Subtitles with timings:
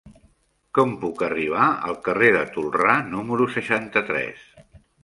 [0.77, 4.53] Com puc arribar al carrer de Tolrà número seixanta-tres?